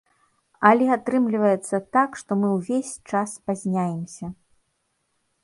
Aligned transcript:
Але 0.69 0.87
атрымлівацца 0.95 1.75
так, 1.97 2.17
што 2.23 2.31
мы 2.41 2.47
ўвесь 2.57 2.91
час 3.13 3.27
спазняемся. 3.41 4.25